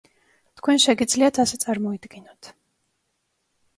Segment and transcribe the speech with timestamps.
[0.61, 2.51] თქვენ შეგიძლიათ ასე წარმოიდგინოთ.